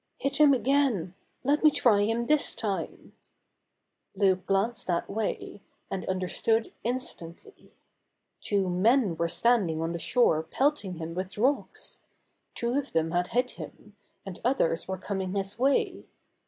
"Hit 0.17 0.37
him 0.37 0.51
again! 0.51 1.13
Let 1.43 1.63
me 1.63 1.69
try 1.69 1.99
him 2.05 2.25
this 2.25 2.55
timeT 2.55 3.11
Loup 4.15 4.43
glanced 4.47 4.87
that 4.87 5.07
way, 5.07 5.61
and 5.91 6.07
understood 6.09 6.73
in 6.83 6.95
stantly, 6.95 7.69
Two 8.41 8.67
men 8.67 9.15
were 9.15 9.27
standing 9.27 9.79
on 9.79 9.91
the 9.91 9.99
shore 9.99 10.41
pelting 10.41 10.95
him 10.95 11.13
with 11.13 11.37
rocks. 11.37 11.99
Two 12.55 12.79
of 12.79 12.93
them 12.93 13.11
had 13.11 13.27
hit 13.27 13.51
him, 13.51 13.95
and 14.25 14.39
others 14.43 14.87
were 14.87 14.97
coming 14.97 15.35
his 15.35 15.59
way. 15.59 16.07